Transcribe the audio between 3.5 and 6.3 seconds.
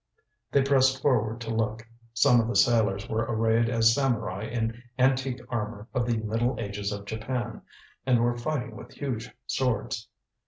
as samurai in antique armour of the